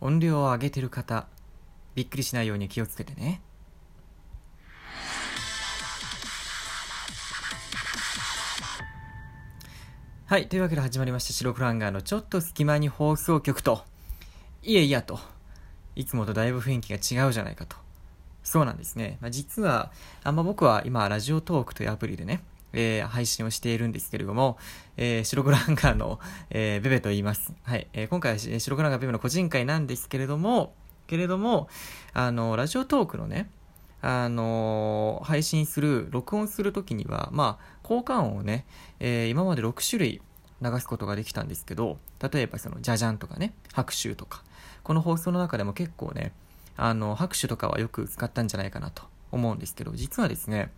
[0.00, 1.26] 音量を上げてる方、
[1.94, 3.40] びっくりしないように気をつけてね。
[10.26, 10.48] はい。
[10.48, 13.82] というわけで始まりました白黒ハンガーのちょっと隙間に放送局と、
[14.62, 15.18] いえいやと、
[15.96, 17.76] いつもとだいぶ雰囲気が違うじゃないかと。
[18.44, 19.18] そうなんですね。
[19.20, 19.90] まあ、実は、
[20.22, 24.58] あんま僕は今、ラジオトークというアプリでね、えー、配信をしているんですけれども、
[24.96, 26.18] えー、白黒ハンガーの、
[26.50, 27.52] えー、ベベと言います。
[27.62, 27.86] はい。
[27.92, 30.74] えー、今回は白黒ハンガーベベの個人会なんですけれども、
[31.06, 31.68] けれども、
[32.12, 33.50] あの、ラジオトークのね、
[34.00, 38.64] あの配信する、録音するときには、まあ、効果音をね、
[39.00, 40.22] え、今まで6種類
[40.62, 44.44] 流すことができたんですけど、例えばその、じゃじゃんとかね、拍手とか、
[44.82, 46.32] この放送の中でも結構ね、
[46.76, 50.72] あの、拍手とかはよく使ったんじゃないかなと思うんですけど、実はですね、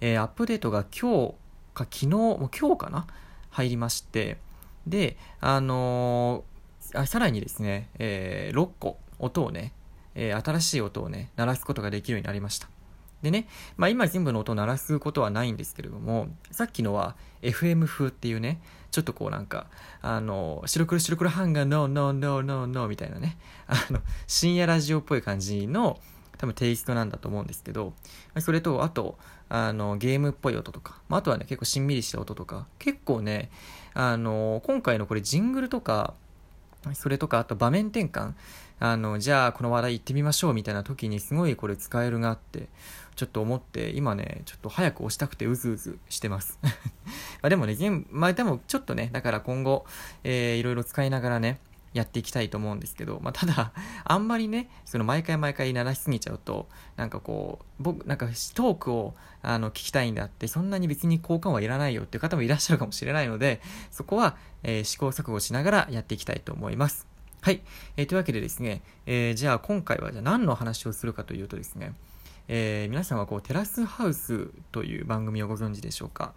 [0.00, 1.34] えー、アップデートが今日
[1.74, 3.06] か昨日、もう今日かな？
[3.50, 4.38] 入りまして、
[4.86, 9.72] で、あのー、あさらにですね、えー、6個音をね、
[10.14, 12.68] えー、新しい音をね、鳴らすことができるようになりました。
[13.22, 19.66] でね、まあ今全部の音を鳴らすことはないんですけれども、さっきのは FM 風っていうね、ちょっとこうなんか、
[20.02, 25.98] あの、白黒白黒ハンガー、ノーノーノーノーノーみたいなね、あの、深夜ラジオっぽい感じの、
[26.38, 27.92] 多分テイストなんだと思うんですけど、
[28.38, 33.50] それと、あと、あの、ゲームっぽい音とか、まあ、とはね、結構しんみりした音とか、結構ね、
[33.94, 36.14] あの、今回のこれジングルとか、
[36.94, 38.34] それとか、あと場面転換、
[38.78, 42.68] あの、じゃあこの話題行ってみましょうみたいな時にすごいこれ使えるなって、
[43.14, 46.58] ちょっと思って、今ね、ちょっと早く押したくてうずうずしてます。
[47.42, 47.76] まあでもね、
[48.10, 49.86] まあでもちょっとね、だから今後、
[50.22, 51.58] えー、いろいろ使いながらね、
[51.96, 53.72] やっていきたいと思うんですけど、まあ、ただ、
[54.04, 67.06] あんまりね、その毎回毎回鳴らしすぎちゃうと、なんかこう、僕、なんかトークをあの聞きたいんだって、そんなに別に交換はいらないよっていう方もいらっしゃるかもしれないので、そこは、えー、試行錯誤しながらやっていきたいと思います。
[67.40, 67.62] はい。
[67.96, 71.94] えー、というわけでですね、えー、じゃあ今回はじゃあ何の話をするかというとですね、
[72.48, 76.34] えー、皆さんはこうテラスハウスという番組をご存知でしょうか、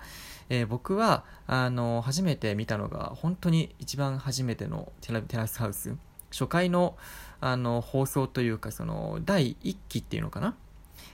[0.50, 5.96] えー、僕はあの初めて見たのが本当に一番初めてのテラテラスハウス。
[6.32, 6.96] 初回の
[7.42, 10.56] あの放送というかその第1期っていうのかな？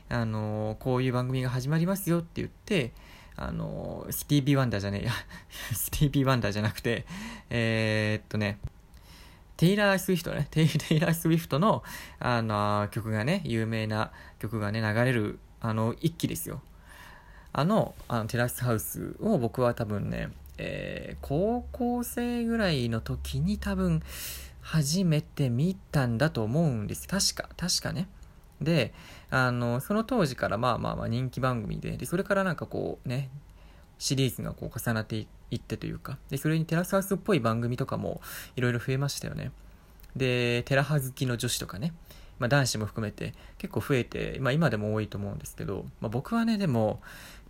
[0.09, 2.93] あのこういう番組が始まりますよって言って
[3.35, 5.11] あのスティービー・ワンダーじゃねえや
[5.73, 7.05] スティービー・ワンダーじゃなくて
[7.49, 8.59] えー、っとね
[9.57, 11.81] テイラー・スウィフトね、 テイラー・スウィフトの、
[12.19, 16.61] あの、曲がね、有名な曲がね、流れる、あの、一期ですよ。
[17.57, 24.01] あの、あのテラスハウスを僕は多分ね、えー、高校生ぐらいの時に多分、
[24.65, 27.07] 初めて見たんだと思うんです。
[27.07, 28.09] 確か、確かね。
[28.59, 28.93] で、
[29.29, 33.29] あの、その当時からまあまあまあ人気番組で、で、それからなんかこうね、
[33.99, 38.21] シリーズがこう重なっていってというか、で、それにテラスハウスっぽい番組とかも
[38.55, 39.51] いろいろ増えましたよね。
[40.15, 41.93] で、テラハ好きの女子とかね、
[42.39, 47.01] まあ男子も含めて結構増えて、まあ今でも多いと思うんですけど、まあ僕はね、でも、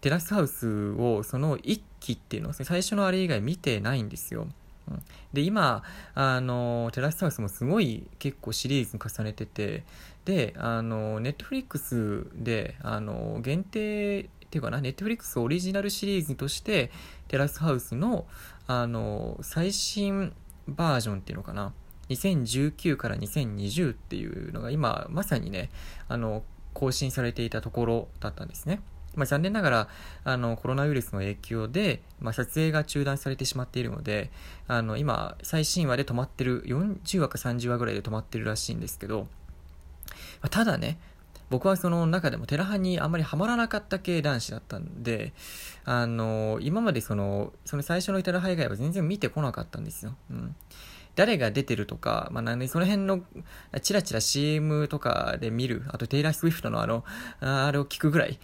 [0.06, 4.48] テラスハウスをその1期っていうのを最初のあれ以外見てないんですよ。
[4.88, 5.82] うん、で、今、
[6.14, 9.84] あの、テラスハウスもすごい結構シリーズ重ねてて、
[10.24, 16.92] で、あの、ネットフリックスで、あの、限定っていうかな、ネットフリックスオリジナルシリーズとして、
[17.28, 18.28] テラスハウスの、
[18.68, 20.34] あの、最新
[20.68, 21.74] バージョンっていうのかな、
[22.10, 25.72] 2019から2020っていうのが今、まさにね、
[26.08, 26.44] あの、
[26.76, 28.82] 更新されていたところだったんですね。
[29.16, 29.88] まあ、残念ながら、
[30.24, 34.30] あの、コロナウイルスの影響で、まあ、撮影が中断されてしまっているので、
[34.68, 39.28] あの、今、最新話で止まってる、40話か30話ぐらいで止まってるらしいんですけど、ま
[40.44, 40.98] あ、ただね、
[41.50, 45.34] 僕はその中でもテラハにあんまりハマらなかった系男子だったんで、
[45.84, 50.16] あの、今までその、その最初のテラハ以外は全然見てこなかったんですよ。
[50.32, 50.56] うん。
[51.16, 53.22] 誰が出てるとか、まあ、なんで、その辺の、
[53.82, 57.06] チラチラ CM とかで見る、あとテイラー・スウィフトのあの、
[57.40, 58.38] あれを聞くぐらい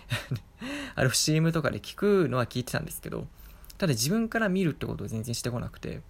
[0.95, 3.27] あれを CM とかで聞くのは聞いてたんですけど、
[3.77, 6.01] ただ自分から見るってことを全然してこなくて、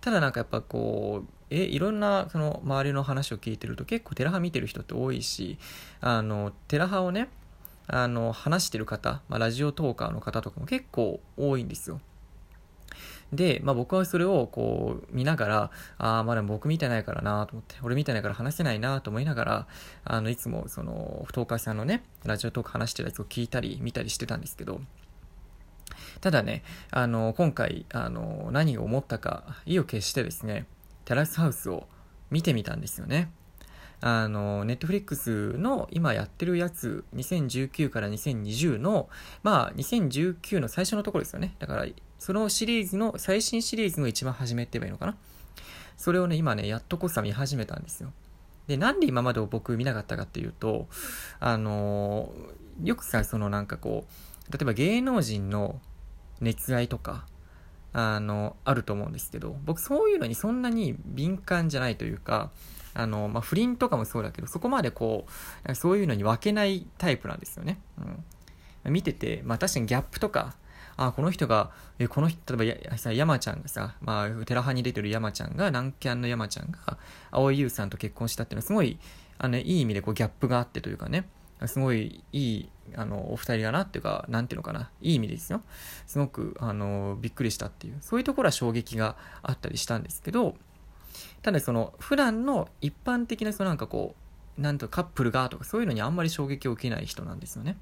[0.00, 5.58] ただなんかやっぱこう、え、いろんなその周りの話を聞いてると結構テラハ見てる人って多いし、
[6.00, 7.28] あの、テラハをね、
[7.86, 12.00] あの、話してる方、まあ、ラジオトーカーの方とかも結構多いんですよ。
[13.32, 19.66] で、まあ僕はそれをこう見ながら、ああ、まだ僕見てないからなと思って、俺見てないから話せないなと思いながら、
[20.04, 24.80] あの、いつもその、トーカーさんのね、ラジオトーク話してるやつを聞いたり見たりしてたんですけど、
[26.20, 30.66] ただね、あの、今回、あの、何を思ったか、意を決してですね、
[31.04, 31.86] テラスハウスを
[32.30, 33.30] 見てみたんですよね。
[34.00, 39.08] あの、ネットフリックスの今やってるやつ、2019から2020の、
[39.42, 41.54] まあ、2019の最初のところですよね。
[41.58, 41.86] だから、
[42.18, 45.16] そのシリーズの、最新シリーズの一番初めって言えばいいのかな。
[45.96, 48.12] それをね、今ね、やっとこさ見始めたんですよ。
[48.66, 50.88] で、なんで今まで僕見なかったかっていうと、
[51.38, 52.32] あの、
[52.82, 54.06] よくさ、そのなんかこ
[54.48, 55.80] う、例えば芸能人の
[56.40, 57.26] 熱愛とか、
[57.92, 62.50] あの、あると思うんですけど、僕そういうのにそんなに敏感じゃないというか、
[63.00, 65.26] あの、まあ、不倫とかもそうだけど、そこまでこ
[65.68, 67.80] う、そういうのに分けないタイプなんですよね。
[68.84, 68.92] うん。
[68.92, 70.54] 見てて、まあ確かにギャップとか、
[70.96, 76.98] あ、この人が、え、この人、例えばさ、山ちゃんがさ、まあ、テラハに出てる山ちゃんが、南キャンの山ちゃんが、
[77.30, 78.98] 蒼井優さんと結婚したっていうのは、すごい、
[79.38, 81.26] あの、いい意味でこうギャップがあってというかね、
[81.66, 85.62] すごいいい、あの、お二人だなっていうか、なんていうのかな、いい意味ですよ。
[86.06, 90.56] すごく、あの、びっくりしたっていう、そういうところは衝撃があったりしたんですけど、
[91.42, 94.14] ただその、普段の一般的な、そのなんかこ
[94.58, 97.76] う、なんとカップルがとか、そういうのにあんまり衝撃を受けない人なんですよね。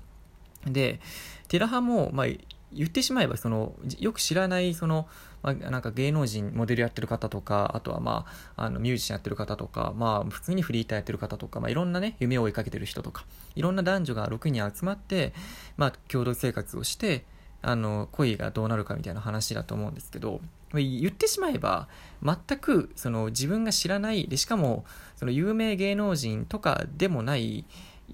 [0.67, 1.01] で、
[1.49, 2.27] テラハも、まあ、
[2.73, 5.09] 言ってしまえばそのよく知らないその、
[5.43, 8.27] まあ、なんか芸能人モデルやってる方とかあとはま
[8.57, 13.25] ああのミュージシャンやってる方とかまあ普通にフリーターやってる方とか、まあ、いろんなね夢を追いかけてる人とか
[13.57, 15.33] いろんな男女が6人集まって
[15.77, 17.25] まあ共同生活をして
[17.63, 20.41] あの恋がどうなるかみたいな話だと思うんですけど
[20.75, 21.89] 言ってしまえば
[22.23, 24.85] 全くその自分が知らないでしかも
[25.17, 27.65] その有名芸能人とかでもない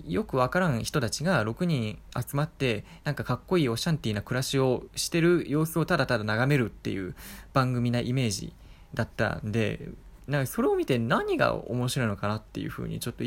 [0.06, 7.14] よくわからん人たちが6人集まって、なんかかっこいいオシャンティーな暮らしをしてる様子をただただ眺めるっていう
[7.52, 8.52] 番組なイメージ
[8.92, 9.88] だったんで、
[10.26, 13.24] なんかそれを見て何が面白いのかなっていうふうに、ちょっと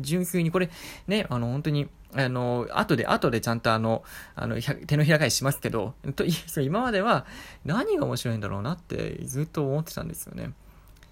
[0.00, 0.70] 純粋にこれ、
[1.08, 4.04] ね、あの、本当に、あの、後で、後でちゃんとあの、
[4.34, 6.24] あの、手のひら返ししますけど、と
[6.60, 7.26] 今までは
[7.64, 10.52] 何が面白いんだろうなってずっと思ってたんですよね。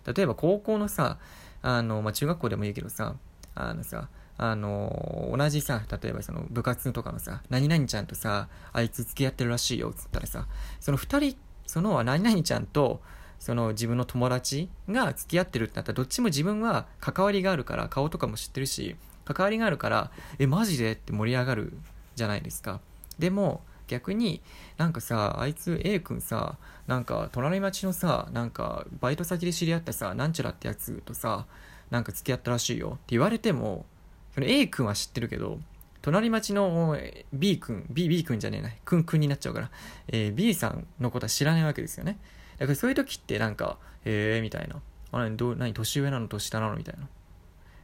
[0.07, 1.19] 例えば高校のさ、
[1.63, 3.17] あの、まあ、中学校でもいいけどさ、
[3.55, 10.47] あのさ、あの、同じさ、例えばその部活とかのさ、何々ちゃんとさ、あいつ付き合ってるらしいよっ、つったらさ、
[10.81, 11.37] その二人、
[11.67, 13.01] その何々ちゃんと、
[13.39, 20.93] その自分の友達が付き合ってるってなったら、どっちも自分は関わりがあるから、顔とかも知ってるし、関わりがあるから、え、マジで？
[20.93, 21.73] って盛り上がる
[22.15, 22.81] じゃないですか。
[23.19, 24.41] でも、逆に
[24.79, 26.57] なんかさ、あいつ A 君さ、
[26.87, 31.47] なんか隣町のさ、なんかバイト先で知り合ったさ、なんちゃらってやつとさ、
[31.91, 33.85] なんか付き合ったらしいよって言われても、
[34.33, 35.59] その A 君は知ってるけど、
[36.03, 36.97] 隣町の
[37.33, 39.71] B 君、B、B 君じゃねえな、君君になっちゃうから、
[40.07, 42.19] えー、B さんのことは知らないわけですよね。
[42.59, 44.77] だからそういう時ってなんか、えー、みたいな。
[45.13, 46.77] あ何、どう何、年上なの、年下なの？
[46.77, 47.09] みたいな。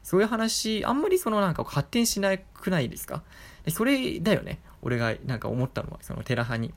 [0.07, 3.25] そういう話、あんまりそのなんか発展しなくないですか？
[3.65, 4.61] でそれだよね。
[4.81, 6.73] 俺がなんか思ったのは、そのテラ派に。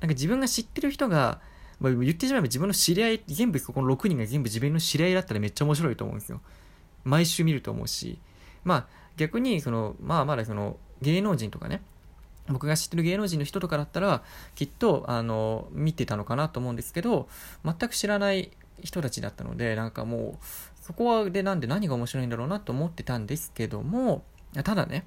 [0.00, 1.42] なんか自分が知ってる人が、
[1.78, 6.40] まあ、言ってしまえば自分の知り合い、全部この6人が全部自分の知り合いだったらめっちゃ面白いと思うんですよ。
[7.04, 8.18] 毎週見ると思うし。
[8.64, 8.86] まあ
[9.18, 11.82] 逆にそのまあまだその芸能人とかね
[12.48, 14.22] 僕が知ってる芸能人の人とかだったら
[14.54, 17.28] きっとあの見てたのかなと思うんですけど
[17.62, 20.44] 全く知らない人たちだったのでなんかもう
[20.80, 24.24] そこはでなんで何が面白いんだろうなと思ってたんですけども
[24.62, 25.04] ただね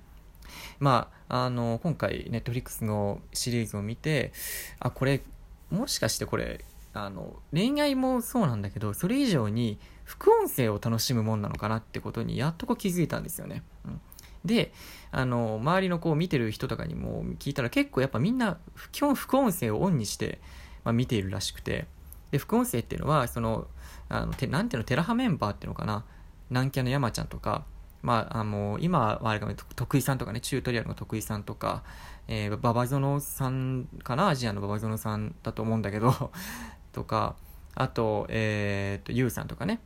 [0.79, 4.31] まああの今回ネットフリックスのシリーズを見て
[4.79, 5.21] あこれ
[5.69, 9.77] もしかしてこれあの恋愛もそうなんだけどそれ以上に
[10.07, 13.61] 副音声を楽しむもんなのかなってことにやっとこう気づいたんですよね。
[13.85, 14.01] うん、
[14.45, 14.71] で、
[15.11, 18.57] あの、周りのこう見てる人とかにも聞いたら結構やっぱみんな
[18.93, 20.39] 基本副音声をオンにして、
[20.85, 21.87] まあ、見ているらしくて、
[22.31, 23.67] で、副音声っていうのは、その、
[24.09, 26.03] あのてなんていうの、テラハメンバーっていうのかな、
[26.49, 27.65] 南キャの山ちゃんとか、
[28.01, 31.83] まあ、あの、今はあれか徳井さんとかね、チュートリアルの徳井さんとか、
[32.27, 36.31] えー、ババゾノさんかな、アジアのババゾノさんだと思うんだけど
[36.93, 37.35] とか、
[37.75, 39.79] あと、えー、と、ユウさんとかね、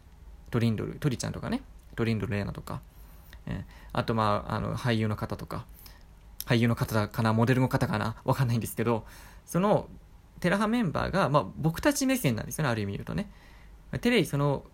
[0.50, 1.62] トリンドル、トリちゃんとかね、
[1.96, 2.82] トリンドル・レーナとか、
[3.46, 3.64] えー、
[3.94, 5.66] あと、まあ、あの、俳優の方とか、
[6.46, 9.06] 俳優の方かな、モデルの方かな、わかんないんですけど、
[9.46, 9.88] その、
[10.42, 13.32] テラハメンバーが、まあ、僕たち目線なんですよね、ある意味言うとね。
[14.02, 14.66] テレビ、その、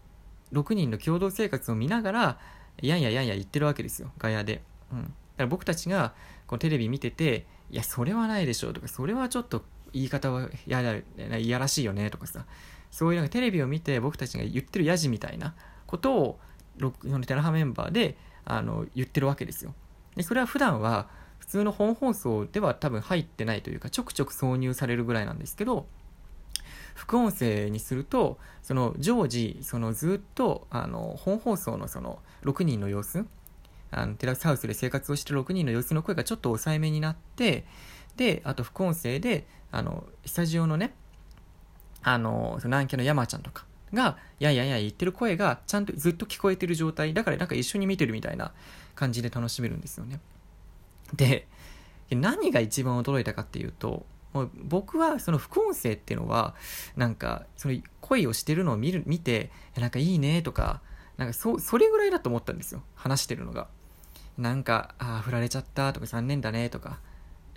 [0.54, 2.40] 6人の共同生活を見ながら、
[2.82, 4.64] やんややんや言ってるわけですよ、ガヤで。
[4.92, 5.04] うん。
[5.04, 6.14] だから僕たちが、
[6.48, 12.46] こう、テレビ見てて、いや、それはないでしょうとか、それはちょっと言い方はやだ、いやらしいよねとかさ、
[12.92, 15.56] そういうなんかテレビを見て僕たちが言ってるヤジみたいな
[15.86, 16.40] ことを
[16.80, 19.74] そのテラハメンバーであの言ってるわけですよ。
[20.16, 21.10] でそれは普段は
[21.40, 25.86] 普通の本放送では多分入ってないというかちょくちょく挿入されるぐらいなんですけど
[26.94, 33.26] 副音声にするとその常時そのずっとあの本放送のその6人の様子
[33.92, 37.66] あのテラスハウスで生活をしてる6人の様子の声がちょっと抑えめになって
[38.18, 40.94] であと副音声であのスタジオのね
[42.08, 47.14] あの、その南キャの山ちゃんとかが、やいやいや言ってる声がちゃんとずっと聞こえてる状態。
[47.14, 48.54] だからなんか一緒に見てるみたいな
[48.96, 50.20] 感じで楽しめるんですよね。
[51.14, 51.48] で、
[52.12, 56.56] 何が一番驚いたかっていうと、もう僕はその副音声っていうのは、
[56.96, 60.82] なんか、その恋をしてるのを見る、見て、なんかいいねとか、
[61.18, 62.84] なんかそ、それぐらいだと思ったんですよ。
[62.96, 63.68] 話してるのが。
[64.38, 67.00] なんか、ああ、振られちゃったとか残念だねとか、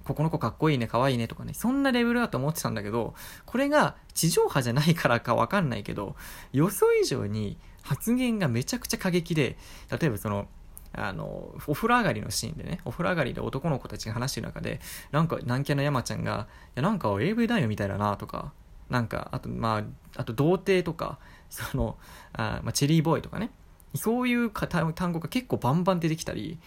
[0.05, 3.15] ここの子かっこいいね、可愛いねとかね、そんなレベルだと思ってたんだけど、
[3.45, 6.17] これが地上波じゃないからかわかんないけど、
[6.53, 9.59] 予想以上に発言がめちゃくちゃ過激で、
[9.91, 10.49] 例えばその、
[10.93, 14.81] あの、お風呂上がりのシーンでね、お風呂上がりで男の子たちが話してる中で、
[15.13, 18.53] なんか、南キャの山ちゃんが、いや、なんか AV 男優みたいだなとか、
[18.89, 21.19] なんか、あと、まあ、あと、童貞とか、
[21.49, 21.97] その、
[22.33, 23.51] あまあ、チェリーボーイとかね、
[23.95, 26.59] そういう単語が結構バンバン出てきたり、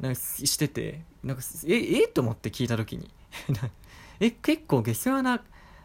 [0.00, 3.10] なんかしてて、なんか、え、えと思って聞いた時に。
[4.20, 5.42] え、結構下世話な、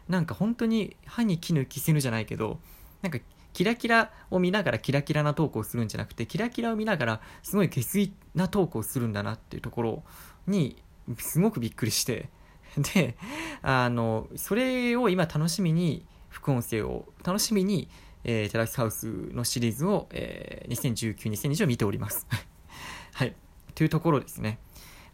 [0.08, 2.60] なんか本当に歯に絹着せぬじゃないけど、
[3.02, 3.18] なんか
[3.56, 10.02] キラキラを見ながらキラキラなトークをするんじゃなくて、キラキラを見ながらすごい下水なトークをするんだなっていうところ
[10.46, 10.76] に、
[11.16, 12.28] すごくびっくりして、
[12.94, 13.16] で、
[13.62, 17.88] あの、それを今楽しみに、副音声を楽しみに、
[18.24, 22.26] えー、テラスハウスのシリーズを、えー、2019、2020を見ております。
[23.14, 23.34] はい。
[23.74, 24.58] というところですね。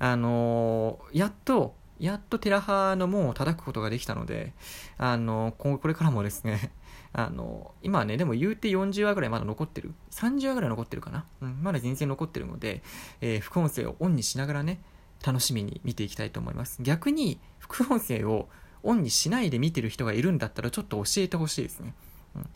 [0.00, 4.52] あのー、やっと、やっとテラハの門を叩くことができたので、
[4.98, 6.72] あのー、これからもですね、
[7.14, 9.92] あの、今はね、でも言うて40話ぐらいまだ残ってる。
[10.10, 11.24] 30話ぐらい残ってるかな。
[11.42, 12.82] うん、まだ全然残ってるので、
[13.20, 14.80] えー、副音声をオンにしながらね、
[15.24, 16.82] 楽しみに見ていきたいと思います。
[16.82, 18.48] 逆に、副音声を
[18.82, 21.94] オンにしないで見てる人がいるんだったら、ちょっと教えてほしいですね。
[22.34, 22.48] うん、も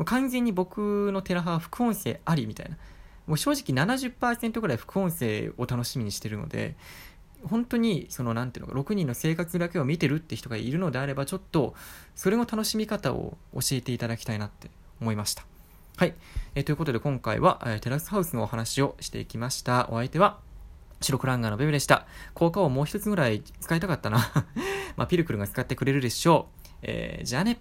[0.00, 2.76] う完全に僕のテラハは副音声ありみたいな。
[3.26, 6.76] もう正直70%ぐらい副音声を楽しみにしてるので、
[7.44, 11.74] 本当にそのなんていうのか6人の生活だけを見てるって人がいるのであればちょっと
[12.14, 14.70] それの楽しみ方を教えていただきたいなって
[15.00, 15.44] 思いました。
[15.96, 16.14] はい、
[16.54, 19.88] えー、ということで今回は、えー、テラスハウスのお話をしていきました。
[19.90, 20.38] お相手は
[21.00, 22.06] 白クランガーのベベでした。
[22.34, 24.18] 効果をもう一つぐらい使いたかったな。
[24.96, 27.60] まあピルクルが使ってくれるでしょう、えー、じゃあね。